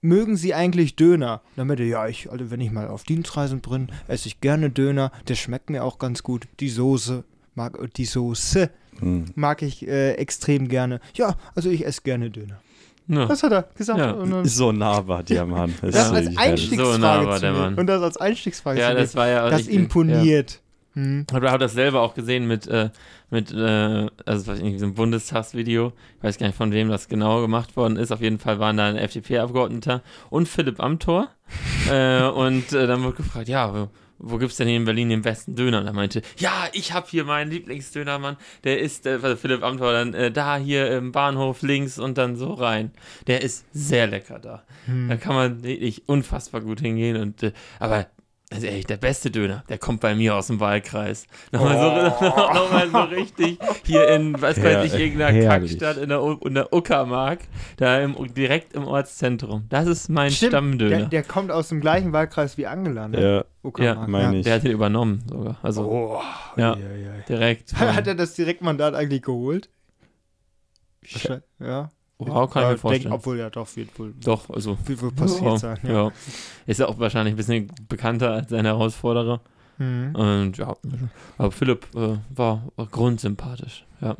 [0.00, 1.40] mögen Sie eigentlich Döner?
[1.42, 4.40] Und dann meinte er, ja, ich, also wenn ich mal auf Dienstreisen bin, esse ich
[4.40, 5.10] gerne Döner.
[5.26, 6.46] Der schmeckt mir auch ganz gut.
[6.60, 7.24] Die Soße,
[7.56, 8.70] mag, die Soße
[9.00, 9.26] Hm.
[9.34, 11.00] mag ich äh, extrem gerne.
[11.14, 12.60] Ja, also ich esse gerne Döner.
[13.08, 13.26] Ja.
[13.26, 13.98] Das hat er gesagt.
[13.98, 14.12] Ja.
[14.12, 15.74] Dann, So nah war der Mann.
[15.80, 16.36] Das das als.
[16.36, 17.52] Einstiegsfrage So nah war der.
[17.52, 17.74] Mann.
[17.74, 19.48] Und das als Einstiegsfrage Ja, das war ja.
[19.48, 20.60] Das ich- imponiert.
[20.94, 21.26] Hm.
[21.30, 21.36] Ja.
[21.38, 22.88] Ich habe das selber auch gesehen mit, äh,
[23.30, 25.92] mit äh, also was, irgendwie so einem Bundestagsvideo.
[26.18, 28.12] Ich weiß gar nicht, von wem das genau gemacht worden ist.
[28.12, 31.28] Auf jeden Fall waren da ein FDP-Abgeordneter und Philipp Amthor.
[31.90, 35.54] äh, und äh, dann wurde gefragt, ja, wo, gibt's denn hier in Berlin den besten
[35.54, 35.80] Döner?
[35.80, 38.36] Und er meinte, ja, ich habe hier meinen Lieblingsdönermann.
[38.64, 42.36] Der ist, äh, also Philipp Amthor, dann äh, da hier im Bahnhof links und dann
[42.36, 42.92] so rein.
[43.26, 44.64] Der ist sehr lecker da.
[44.86, 45.08] Hm.
[45.08, 47.16] Da kann man wirklich unfassbar gut hingehen.
[47.16, 48.06] Und, äh, aber
[48.52, 51.26] Also ehrlich, der beste Döner, der kommt bei mir aus dem Wahlkreis.
[51.50, 55.72] Nochmal, so, nochmal so richtig hier in, was weiß ich, Her- irgendeiner herrlich.
[55.78, 57.40] Kackstadt in der, in der Uckermark,
[57.76, 59.64] da im, direkt im Ortszentrum.
[59.68, 60.96] Das ist mein Stimmt, Stammdöner.
[60.98, 63.20] Der, der kommt aus dem gleichen Wahlkreis wie Angela, ne?
[63.20, 64.44] Ja, Uckermark, meine ich.
[64.44, 65.56] Der hat ihn übernommen sogar.
[65.64, 66.22] Also Oh,
[66.56, 66.74] Ja.
[66.74, 66.78] ei,
[67.18, 67.24] ei.
[67.28, 67.74] direkt.
[67.76, 69.68] Hat er das Direktmandat eigentlich geholt?
[71.58, 71.90] Ja.
[72.18, 73.02] Wow, kann ich Ja, mir vorstellen.
[73.02, 74.78] Denk, obwohl ja doch wird wohl, Doch, also.
[74.86, 75.78] wird wohl passiert ja, sein.
[75.82, 75.92] Ja.
[75.92, 76.12] ja.
[76.66, 79.40] Ist ja auch wahrscheinlich ein bisschen bekannter als sein Herausforderer.
[79.78, 80.14] Mhm.
[80.14, 80.74] Und ja,
[81.36, 83.84] aber Philipp äh, war, war grundsympathisch.
[84.00, 84.16] Ja.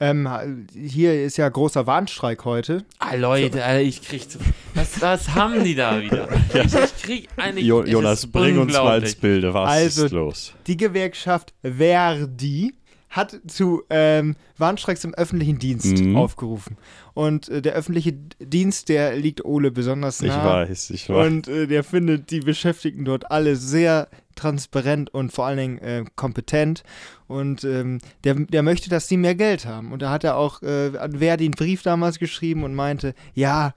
[0.00, 2.84] Ähm, hier ist ja großer Warnstreik heute.
[2.98, 4.26] Ah, Leute, Alter, ich krieg.
[4.74, 6.28] Was, was haben die da wieder?
[6.54, 7.64] Ich, ich krieg eigentlich.
[7.64, 9.54] Jo Jonas, bring uns mal ins Bilde.
[9.54, 10.54] Was Also- ist los?
[10.66, 12.74] Die Gewerkschaft Verdi
[13.12, 16.16] hat zu ähm, Warnstreiks im öffentlichen Dienst Mhm.
[16.16, 16.76] aufgerufen.
[17.14, 20.44] Und äh, der öffentliche Dienst, der liegt Ole besonders Ich nah.
[20.44, 21.26] weiß, ich weiß.
[21.26, 26.04] Und äh, der findet die Beschäftigten dort alle sehr transparent und vor allen Dingen äh,
[26.16, 26.82] kompetent.
[27.28, 29.92] Und ähm, der, der möchte, dass sie mehr Geld haben.
[29.92, 33.74] Und da hat er auch äh, an Verdi einen Brief damals geschrieben und meinte, ja,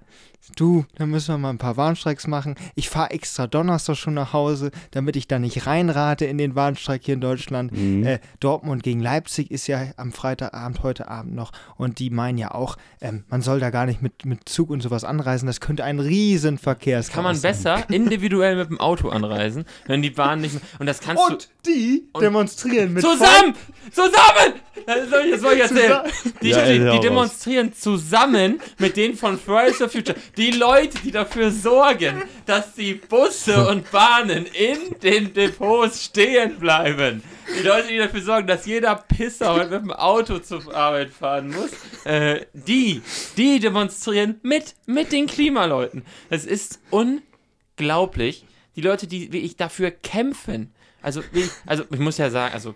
[0.55, 2.55] du, da müssen wir mal ein paar Warnstreiks machen.
[2.75, 7.01] Ich fahre extra Donnerstag schon nach Hause, damit ich da nicht reinrate in den Warnstreik
[7.05, 7.71] hier in Deutschland.
[7.71, 8.05] Mhm.
[8.05, 11.51] Äh, Dortmund gegen Leipzig ist ja am Freitagabend, heute Abend noch.
[11.77, 14.81] Und die meinen ja auch, ähm, man soll da gar nicht mit, mit Zug und
[14.81, 15.47] sowas anreisen.
[15.47, 20.09] Das könnte ein riesen Verkehrs Kann man besser individuell mit dem Auto anreisen, wenn die
[20.11, 20.61] Bahn nicht mehr.
[20.79, 22.93] Und das kannst Und die Und- demonstrieren du.
[22.95, 23.53] mit Zusammen!
[23.91, 24.61] Zusammen!
[24.85, 26.01] Das soll ich, das soll ich erzählen.
[26.41, 30.17] Die, Ja, die, die demonstrieren zusammen mit denen von Fridays for Future.
[30.37, 37.23] Die Leute, die dafür sorgen, dass die Busse und Bahnen in den Depots stehen bleiben.
[37.57, 41.51] Die Leute, die dafür sorgen, dass jeder Pisser heute mit dem Auto zur Arbeit fahren
[41.51, 41.71] muss.
[42.03, 43.01] Äh, die,
[43.37, 46.03] die demonstrieren mit, mit den Klimaleuten.
[46.29, 48.45] Es ist unglaublich.
[48.75, 50.73] Die Leute, die wirklich dafür kämpfen.
[51.01, 52.75] Also, wie, also ich muss ja sagen, also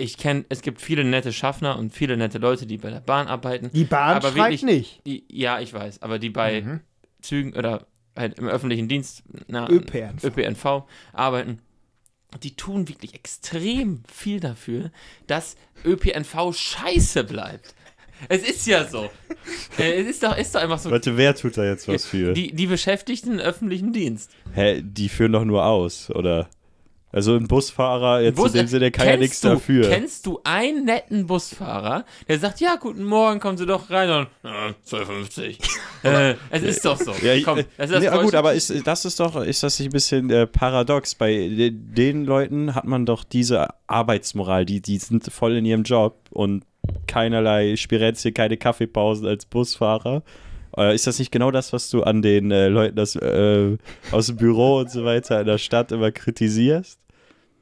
[0.00, 3.26] ich kenne, es gibt viele nette Schaffner und viele nette Leute, die bei der Bahn
[3.26, 3.70] arbeiten.
[3.72, 5.04] Die Bahn Aber wirklich- nicht.
[5.06, 6.80] Die, ja, ich weiß, aber die bei Mhm.
[7.20, 7.86] Zügen oder
[8.16, 10.24] halt im öffentlichen Dienst, na, ÖPNV.
[10.24, 11.60] ÖPNV arbeiten,
[12.42, 14.90] die tun wirklich extrem viel dafür,
[15.26, 17.74] dass ÖPNV scheiße bleibt.
[18.28, 19.10] Es ist ja so.
[19.78, 20.90] Äh, es ist doch, ist doch einfach so.
[20.90, 22.34] Warte, wer tut da jetzt was für?
[22.34, 24.30] Die, die Beschäftigten im öffentlichen Dienst.
[24.52, 26.50] Hä, die führen doch nur aus, oder?
[27.10, 29.88] Also ein Busfahrer, jetzt Bus- in dem Sinne, kann ja nichts du, dafür.
[29.88, 34.26] Kennst du einen netten Busfahrer, der sagt, ja, guten Morgen, kommen Sie doch rein und
[34.44, 35.58] äh, 2,50.
[36.02, 37.12] äh, es ist doch so.
[37.22, 39.78] Ja, ich- Komm, das ist nee, ah, gut, aber ist, das ist doch, ist das
[39.78, 41.14] nicht ein bisschen äh, paradox?
[41.14, 45.84] Bei de, den Leuten hat man doch diese Arbeitsmoral, die, die sind voll in ihrem
[45.84, 46.64] Job und
[47.06, 50.22] keinerlei Spirenzchen, keine Kaffeepausen als Busfahrer.
[50.78, 53.76] Äh, ist das nicht genau das, was du an den äh, Leuten aus, äh,
[54.12, 56.98] aus dem Büro und so weiter in der Stadt immer kritisierst?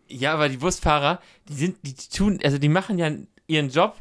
[0.09, 3.11] Ja, aber die Busfahrer, die sind, die tun, also die machen ja
[3.49, 3.97] ihren Job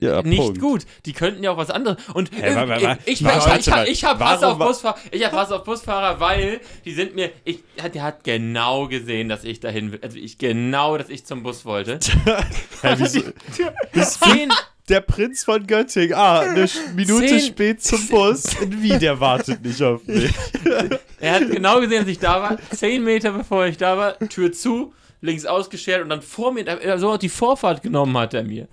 [0.00, 0.60] Ja, nicht Punkt.
[0.60, 0.82] gut.
[1.06, 1.96] Die könnten ja auch was anderes.
[2.12, 4.24] Und Hä, äh, wa- wa- wa- ich, ich, wa- ich, warte ich, hab- ich habe
[4.24, 4.96] Hass auf Busfahrer.
[5.10, 7.30] Ich habe Hass auf Busfahrer, weil die sind mir.
[7.44, 7.60] Ich,
[7.94, 10.00] der hat genau gesehen, dass ich dahin will.
[10.02, 11.98] Also ich genau, dass ich zum Bus wollte.
[12.82, 13.20] Hä, wieso?
[14.02, 14.50] Zehn,
[14.88, 16.12] Der Prinz von Göttingen.
[16.14, 18.44] Ah, eine Minute Zehn- spät zum Bus.
[18.68, 20.30] Wie, der wartet nicht auf mich.
[21.20, 22.58] Er hat genau gesehen, dass ich da war.
[22.70, 24.92] Zehn Meter bevor ich da war, Tür zu,
[25.22, 28.68] links ausgeschert und dann vor mir, er so die Vorfahrt genommen hat er mir.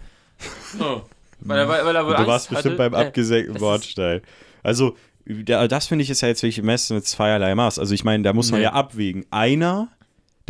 [0.78, 1.04] So.
[1.39, 2.89] Weil er, weil er wohl Du Angst warst bestimmt hatte.
[2.89, 4.21] beim Äh, abgesenkten ist- Bordstein.
[4.63, 7.80] Also, da, das finde ich ist ja jetzt wirklich Messen mit zweierlei Maß.
[7.80, 8.65] Also, ich meine, da muss man Nee.
[8.65, 9.26] ja abwägen.
[9.32, 9.88] Einer,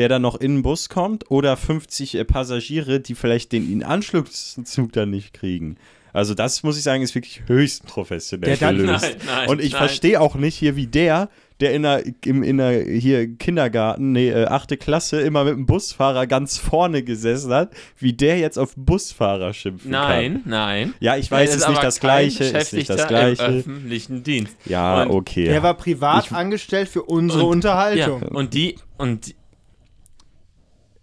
[0.01, 3.83] der dann noch in den Bus kommt, oder 50 äh, Passagiere, die vielleicht den in
[3.83, 5.77] Anschlusszug dann nicht kriegen.
[6.13, 9.03] Also, das muss ich sagen, ist wirklich höchst professionell Der dann- gelöst.
[9.03, 9.77] Nein, nein, Und ich nein.
[9.79, 11.29] verstehe auch nicht hier, wie der,
[11.61, 15.65] der in der, im, in der hier Kindergarten, nee, äh, achte Klasse, immer mit dem
[15.67, 20.01] Busfahrer ganz vorne gesessen hat, wie der jetzt auf Busfahrer schimpfen kann.
[20.09, 20.93] Nein, nein.
[20.99, 23.45] Ja, ich weiß, es ist aber nicht das Gleiche, ist nicht das Gleiche.
[23.45, 24.57] Im öffentlichen Dienst.
[24.65, 25.45] Ja, Und okay.
[25.45, 28.21] Der war privat Ich- angestellt für unsere Und- Ja, Unterhaltung.
[28.23, 29.35] und die, und die-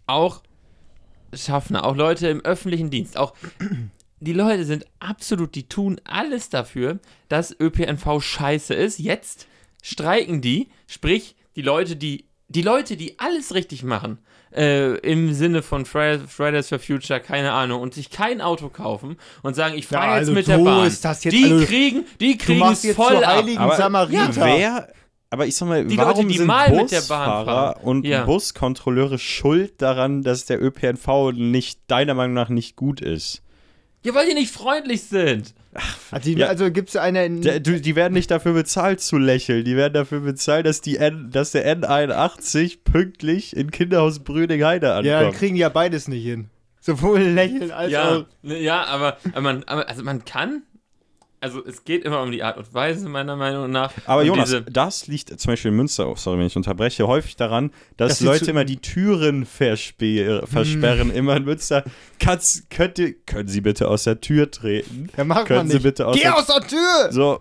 [0.08, 0.42] auch
[1.34, 3.34] Schaffner, auch Leute im öffentlichen Dienst, auch
[4.20, 8.98] die Leute sind absolut, die tun alles dafür, dass ÖPNV scheiße ist.
[8.98, 9.46] Jetzt
[9.82, 14.18] streiken die, sprich, die Leute, die, die Leute, die alles richtig machen,
[14.56, 19.18] äh, im Sinne von Fri- Fridays for Future, keine Ahnung, und sich kein Auto kaufen
[19.42, 20.86] und sagen, ich fahre Ja, jetzt also mit der Bahn.
[20.86, 23.36] ist das jetzt- die also, kriegen, die Du kriegen machst es jetzt voll zur ab.
[23.36, 24.34] heiligen Aber Samariter.
[24.36, 24.92] Wer,
[25.30, 27.80] aber ich sag mal, Die Leute, warum die sind mal mit der Bahn Busfahrer fahren.
[27.84, 28.24] und Ja.
[28.24, 33.42] Buskontrolleure schuld daran, dass der ÖPNV nicht, deiner Meinung nach, nicht gut ist?
[34.04, 35.54] Ja, weil die nicht freundlich sind.
[36.12, 36.46] Also, die- Ja.
[36.46, 37.26] also gibt es eine.
[37.26, 39.64] in- Der, du, die werden nicht dafür bezahlt zu lächeln.
[39.64, 45.06] Die werden dafür bezahlt, dass, die N, dass der N81 pünktlich in Kinderhaus Brüning-Heide ankommt.
[45.06, 46.48] ja, dann kriegen die ja beides nicht hin.
[46.80, 48.24] Sowohl lächeln als Ja, auch.
[48.42, 50.62] ne, ja aber, aber, man, aber also man kann,
[51.40, 53.92] also es geht immer um die Art und Weise, meiner Meinung nach.
[54.06, 57.36] Aber Und Jonas, das liegt zum Beispiel in Münster, oh, sorry, wenn ich unterbreche, häufig
[57.36, 61.10] daran, dass, Dass Leute immer die Türen versperr versperren.
[61.10, 61.84] Immer in Münster.
[62.18, 65.08] Kannst, könnt ihr, können Sie bitte aus der Tür treten?
[65.16, 65.82] Ja, macht Können man Sie nicht.
[65.84, 67.12] bitte aus Geh der- aus der Tür!
[67.12, 67.40] So,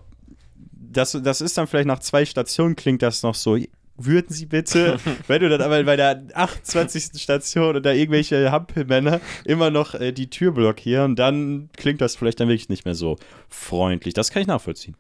[0.71, 3.57] das, das ist dann vielleicht nach zwei Stationen klingt das noch so.
[3.97, 7.21] Würden Sie bitte, wenn du dann aber bei der 28.
[7.21, 12.47] Station oder irgendwelche Hampelmänner immer noch äh, die Tür blockieren, dann klingt das vielleicht dann
[12.47, 13.17] wirklich nicht mehr so
[13.49, 14.13] freundlich.
[14.13, 14.95] Das kann ich nachvollziehen.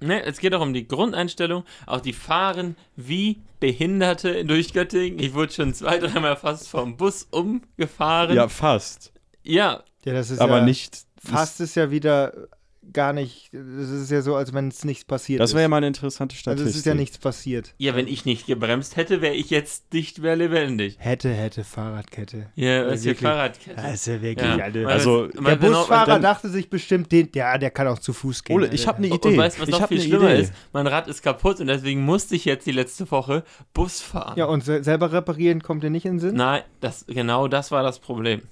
[0.00, 1.64] Ne, es geht auch um die Grundeinstellung.
[1.86, 5.18] Auch die fahren wie Behinderte durch Göttingen.
[5.18, 8.36] Ich wurde schon zwei, dreimal fast vom Bus umgefahren.
[8.36, 9.12] Ja, fast.
[9.42, 11.04] ja, Ja, das ist aber ja, nicht.
[11.22, 12.48] Fast ist ja wieder
[12.92, 13.52] gar nicht.
[13.54, 15.70] Es ist ja so, als wenn es nichts passiert Das wäre ja ist.
[15.70, 16.70] mal eine interessante Also Statistik.
[16.70, 17.74] es ist ja nichts passiert.
[17.78, 20.96] ja, wenn ich nicht gebremst hätte, wäre ich jetzt nicht mehr lebendig.
[20.98, 22.46] Hätte, hätte, Fahrradkette.
[22.54, 23.28] Ja, was hier wirklich.
[23.28, 23.76] Fahrradkette.
[23.82, 24.86] Das ist ja wirklich, Ja, Alter.
[24.88, 28.56] Also, Der Busfahrer dann- dachte sich bestimmt, den, ja, der kann auch zu Fuß gehen.
[28.56, 29.28] Ole, ich habe eine Idee.
[29.28, 30.42] Und weißt du, was ich noch viel schlimmer Idee.
[30.42, 30.52] ist?
[30.72, 34.34] Mein Rad ist kaputt und deswegen musste ich jetzt die letzte Woche Bus fahren.
[34.36, 36.34] Ja, und se- selber reparieren kommt dir nicht in den Sinn?
[36.36, 38.42] Nein, das, genau das war das Problem.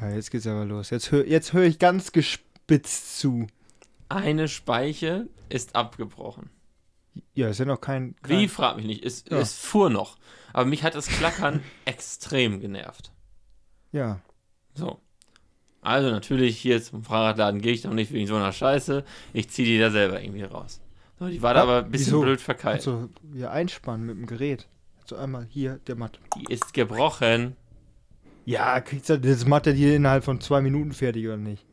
[0.00, 0.90] Ja, jetzt geht's aber los.
[0.90, 3.46] Jetzt höre jetzt hör ich ganz gespitzt zu.
[4.08, 6.50] Eine Speiche ist abgebrochen.
[7.34, 8.14] Ja, ist ja noch kein.
[8.22, 9.04] kein Wie, frag mich nicht.
[9.04, 9.38] Es, Ja.
[9.38, 10.18] es fuhr noch.
[10.52, 13.12] Aber mich hat das Klackern extrem genervt.
[13.92, 14.20] Ja.
[14.74, 15.00] So.
[15.80, 19.04] Also natürlich hier zum Fahrradladen gehe ich doch nicht wegen so einer Scheiße.
[19.32, 20.80] Ich ziehe die da selber irgendwie raus.
[21.18, 22.20] So, die war da aber ein bisschen wieso?
[22.22, 22.76] blöd verkeilt.
[22.76, 24.68] Also, ja, einspannen mit dem Gerät.
[25.06, 26.18] So einmal hier, der Matt.
[26.36, 27.56] Die ist gebrochen.
[28.44, 31.64] Ja, kriegst du, das macht er dir innerhalb von zwei Minuten fertig, oder nicht?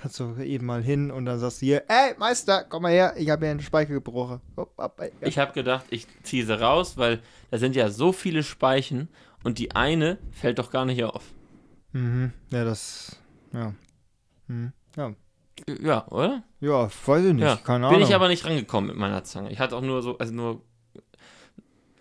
[0.00, 3.12] Kannst du eben mal hin und dann sagst du hier, ey, Meister, komm mal her,
[3.18, 4.40] ich habe hier einen Speicher gebrochen.
[4.56, 5.12] Hopp, hopp, ey.
[5.20, 9.08] Ich habe gedacht, ich ziehe sie raus, weil da sind ja so viele Speichen
[9.44, 11.24] und die eine fällt doch gar nicht auf.
[11.92, 12.32] Mhm.
[12.50, 13.20] Ja, das.
[13.52, 13.74] Ja.
[14.46, 14.72] Mhm.
[14.96, 15.14] Ja.
[15.82, 16.44] Ja, oder?
[16.60, 17.42] Ja, weiß ich nicht.
[17.42, 17.56] Ja.
[17.56, 18.08] Keine Bin Ahnung.
[18.08, 19.52] ich aber nicht rangekommen mit meiner Zange.
[19.52, 20.62] Ich hatte auch nur so, also nur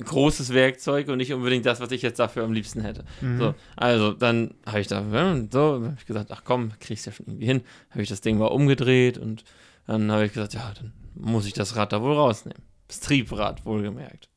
[0.04, 3.04] großes Werkzeug und nicht unbedingt das, was ich jetzt dafür am liebsten hätte.
[3.22, 3.40] Mhm.
[3.40, 5.04] So, also dann habe ich da
[5.52, 7.62] so, habe ich gesagt, ach komm, kriegst ja schon irgendwie hin.
[7.92, 9.44] Habe ich das Ding mal umgedreht und
[9.88, 12.64] dann habe ich gesagt, ja, dann muss ich das Rad da wohl rausnehmen.
[12.88, 14.30] Das Triebrad, wohlgemerkt.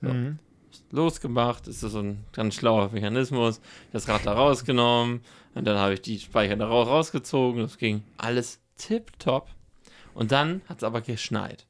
[0.00, 0.08] so.
[0.08, 0.38] Mhm.
[0.90, 3.60] Losgemacht, ist das so ein ganz schlauer Mechanismus.
[3.92, 5.20] Das Rad da rausgenommen
[5.54, 7.60] und dann habe ich die Speicher da raus, rausgezogen.
[7.62, 9.48] Das ging alles tipptopp.
[10.14, 11.66] Und dann hat es aber geschneit.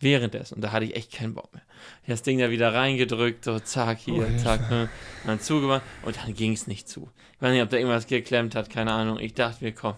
[0.00, 0.56] Währenddessen.
[0.56, 1.62] Und da hatte ich echt keinen Bock mehr.
[2.02, 4.88] Ich hab das Ding da wieder reingedrückt, so zack, hier, Oh, zack, ne,
[5.22, 7.10] und dann zugemacht und dann ging es nicht zu.
[7.34, 9.18] Ich weiß nicht, ob da irgendwas geklemmt hat, keine Ahnung.
[9.18, 9.94] Ich dachte mir, komm.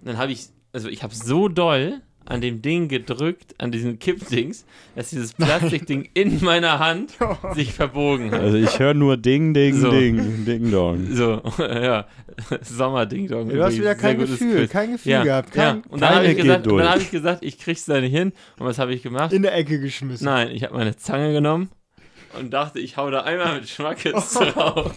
[0.00, 3.98] Und dann habe ich, also ich habe so doll an dem Ding gedrückt, an diesem
[3.98, 7.12] Kippdings, dass dieses Plastikding in meiner Hand
[7.54, 8.40] sich verbogen hat.
[8.40, 9.90] Also ich höre nur Ding, Ding, So.
[9.90, 11.06] Ding, Ding Dong.
[11.14, 12.06] So, ja,
[12.62, 13.48] Sommerding-Dong.
[13.48, 14.70] Du hast wieder kein Gefühl, Quiz.
[14.70, 15.54] kein Gefühl Ja, gehabt.
[15.56, 15.72] ja.
[15.72, 18.32] Kein, Und dann habe ich, gesagt, dann hab ich gesagt, ich krieg's da nicht hin.
[18.58, 19.32] Und was habe ich gemacht?
[19.32, 20.24] in der Ecke geschmissen.
[20.24, 21.70] Nein, ich habe meine Zange genommen
[22.38, 24.94] und dachte, ich hau da einmal mit Schmackes drauf.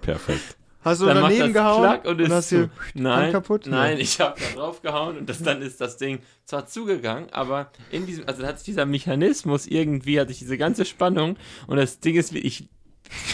[0.00, 0.56] Perfekt.
[0.84, 3.66] Hast du Dann macht daneben das gehauen Klack und ist hast hier Nein, kaputt?
[3.66, 7.70] nein, ich habe da drauf gehauen und das, dann ist das Ding zwar zugegangen, aber
[7.90, 12.00] in diesem, also hat sich dieser Mechanismus irgendwie, hatte ich diese ganze Spannung und das
[12.00, 12.68] Ding ist wie ich,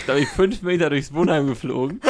[0.05, 2.01] glaube ich, fünf Meter durchs Wohnheim geflogen.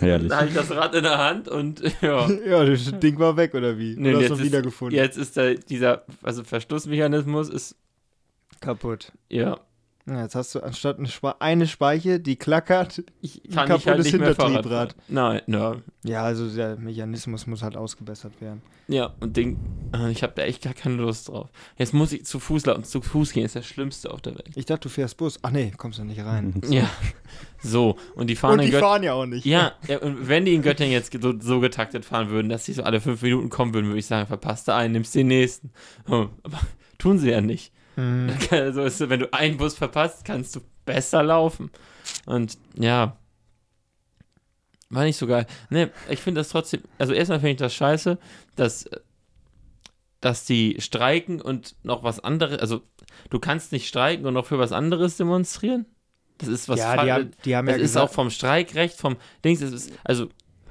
[0.00, 0.28] Herrlich.
[0.28, 2.28] Da habe ich das Rad in der Hand und ja.
[2.46, 3.94] Ja, das Ding war weg, oder wie?
[3.96, 4.96] Nee, oder hast jetzt du ist- wiedergefunden?
[4.96, 7.76] Jetzt ist da dieser, also Verschlussmechanismus ist,
[8.60, 9.12] Kaputt.
[9.28, 9.58] ja,
[10.08, 13.70] Ja, jetzt hast du anstatt eine, Spe eine Speiche, die klackert, ich ein kann ich
[13.70, 14.92] halt kaputtes nicht mehr Fahrrad Hintertriebrad.
[14.92, 15.04] fahren.
[15.08, 15.82] Nein, nein.
[16.04, 18.62] Ja, also der Mechanismus muss halt ausgebessert werden.
[18.86, 19.58] Ja, und Ding,
[19.92, 21.50] äh, ich habe da echt gar keine Lust drauf.
[21.76, 22.84] Jetzt muss ich zu Fuß laufen.
[22.84, 24.50] Zu Fuß gehen ist das Schlimmste auf der Welt.
[24.54, 25.40] Ich dachte, du fährst Bus.
[25.42, 26.60] Ach nee, kommst du nicht rein.
[26.70, 26.88] Ja.
[27.62, 29.44] So, und die fahren Und die fahren ja auch nicht.
[29.44, 32.74] Ja, ja, und wenn die in Göttingen jetzt so, so getaktet fahren würden, dass sie
[32.74, 35.70] so alle fünf Minuten kommen würden, würde ich sagen, verpasst du einen, nimmst den nächsten.
[36.08, 36.60] Oh, aber
[36.98, 37.72] tun sie ja nicht.
[37.96, 38.32] Mhm.
[38.50, 41.70] Also ist, wenn du einen Bus verpasst, kannst du besser laufen.
[42.26, 43.16] Und ja,
[44.90, 45.46] war nicht so geil.
[45.70, 48.18] Ne, ich finde das trotzdem, also erstmal finde ich das scheiße,
[48.54, 48.88] dass,
[50.20, 52.82] dass die streiken und noch was anderes, also
[53.30, 55.86] du kannst nicht streiken und noch für was anderes demonstrieren.
[56.38, 58.96] Das ist was ja, die haben, die haben das ja ist auch gesagt, vom Streikrecht,
[59.00, 60.28] vom Dings, es ist, also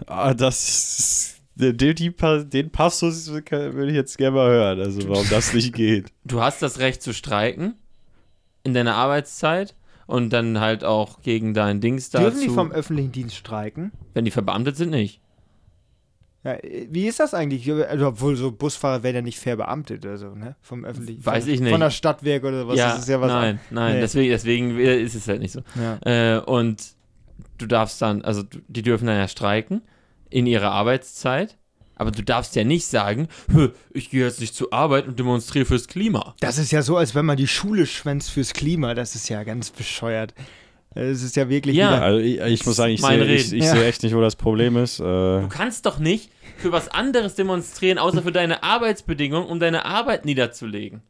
[0.07, 1.77] Ah, das ist, den,
[2.49, 6.11] den Passus würde ich jetzt gerne mal hören, also warum das nicht geht.
[6.25, 7.75] du hast das Recht zu streiken
[8.63, 9.75] in deiner Arbeitszeit
[10.07, 13.91] und dann halt auch gegen dein Dings dürfen die vom öffentlichen Dienst streiken?
[14.13, 15.21] wenn die verbeamtet sind, nicht.
[16.43, 17.71] Ja, wie ist das eigentlich?
[17.71, 20.55] Also, obwohl so Busfahrer werden ja nicht verbeamtet oder so, ne?
[20.61, 21.25] Vom öffentlichen.
[21.25, 21.71] Weiß von, ich nicht.
[21.71, 22.77] Von der Stadtwerk oder was.
[22.77, 24.01] ja, das ist ja was nein, nein, Nee.
[24.01, 25.61] deswegen, deswegen ist es halt nicht so.
[25.73, 26.37] Ja.
[26.37, 26.83] Äh, und
[27.57, 29.81] du darfst dann, also du- die dürfen dann ja streiken
[30.29, 31.57] in ihrer Arbeitszeit,
[31.95, 35.65] aber du darfst ja nicht sagen, "Hö, ich gehe jetzt nicht zur Arbeit und demonstriere
[35.65, 36.35] fürs Klima.
[36.41, 38.93] Das ist ja so, als wenn man die Schule schwänzt fürs Klima.
[38.93, 40.33] Das ist ja ganz bescheuert.
[40.97, 41.99] Es ist ja wirklich Ja.
[41.99, 43.71] Also ich, ich muss sagen, ich sehe ich, ich Ja.
[43.75, 44.99] sehe echt nicht, wo das Problem ist.
[44.99, 49.83] Äh, Du kannst doch nicht für was anderes demonstrieren, außer für deine Arbeitsbedingungen, um deine
[49.85, 51.01] Arbeit niederzulegen.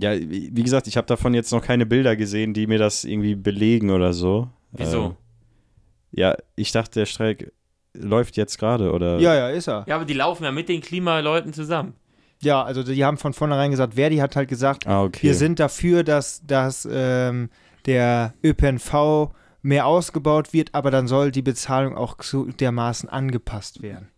[0.00, 3.04] ja, wie wie gesagt, ich habe davon jetzt noch keine Bilder gesehen, die mir das
[3.04, 4.48] irgendwie belegen oder so.
[4.70, 5.16] Wieso?
[6.14, 7.50] Äh, ja, ich dachte, der Streik
[7.94, 9.18] läuft jetzt gerade oder.
[9.18, 9.84] ja, ja, ist er.
[9.86, 11.94] Ja, aber die laufen ja mit den Klimaleuten zusammen.
[12.42, 15.22] Ja, also die haben von vornherein gesagt, Verdi hat halt gesagt, Ah, okay.
[15.26, 17.50] wir sind dafür, dass, dass ähm,
[17.86, 19.30] der ÖPNV
[19.62, 24.08] mehr ausgebaut wird, aber dann soll die Bezahlung auch zu dermaßen angepasst werden.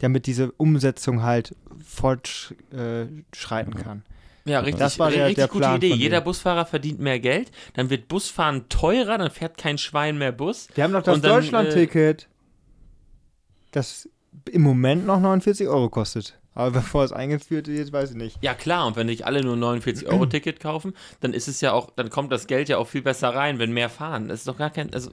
[0.00, 1.54] Damit diese Umsetzung halt
[1.84, 4.02] fortschreiten kann.
[4.46, 5.94] Ja, richtig, Das war der- richtig der gute Plan Idee.
[5.94, 6.20] Jeder.
[6.22, 10.68] Busfahrer verdient mehr Geld, dann wird Busfahren teurer, dann fährt kein Schwein mehr Bus.
[10.74, 12.26] Wir haben noch das äh, Deutschland-Ticket,
[13.70, 14.08] das
[14.50, 16.40] im Moment noch 49 Euro kostet.
[16.54, 18.38] Aber bevor es eingeführt wird, weiß ich nicht.
[18.42, 21.72] Ja klar, und wenn nicht alle nur 49 Euro Ticket kaufen, dann ist es ja
[21.72, 24.28] auch, dann kommt das Geld ja auch viel besser rein, wenn mehr fahren.
[24.28, 25.10] Das ist doch gar kein, also,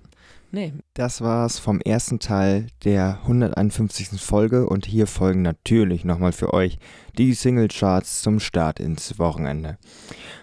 [0.52, 0.74] nee.
[0.96, 4.20] Das war's vom ersten Teil der 151.
[4.20, 6.80] Folge und hier folgen natürlich nochmal für euch
[7.18, 9.78] die Singlecharts zum Start ins Wochenende.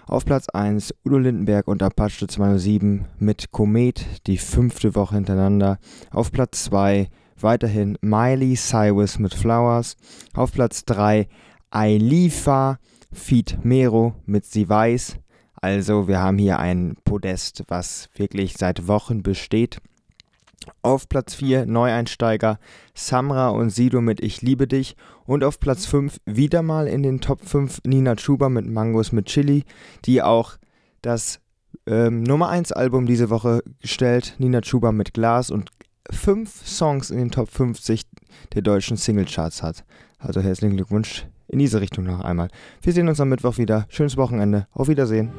[0.07, 5.79] Auf Platz 1 Udo Lindenberg und Apache 207 mit Komet, die fünfte Woche hintereinander.
[6.12, 7.09] Auf Platz 2
[7.44, 9.96] weiterhin Miley Cyrus mit Flowers.
[10.35, 11.28] Auf Platz 3
[11.70, 12.78] Ailifa
[13.12, 15.18] Feed Mero mit Sie Weiß.
[15.54, 19.80] Also wir haben hier ein Podest, was wirklich seit Wochen besteht.
[20.83, 22.59] Auf Platz 4 Neueinsteiger
[22.94, 24.96] Samra und Sido mit Ich liebe dich.
[25.26, 29.26] Und auf Platz 5 wieder mal in den Top 5 Nina Chuba mit Mangos mit
[29.26, 29.64] Chili,
[30.07, 30.57] die auch
[31.02, 31.40] das
[31.87, 34.35] ähm, Nummer 1 Album diese Woche gestellt.
[34.38, 35.70] Nina Chuba mit Glas und
[36.11, 38.03] fünf Songs in den Top 50
[38.55, 39.85] der deutschen Singlecharts hat.
[40.19, 42.49] Also herzlichen Glückwunsch in diese Richtung noch einmal.
[42.83, 43.87] Wir sehen uns am Mittwoch wieder.
[43.88, 44.67] Schönes Wochenende.
[44.73, 45.31] Auf Wiedersehen.